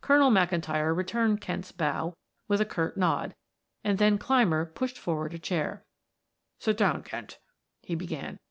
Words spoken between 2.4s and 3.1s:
with a curt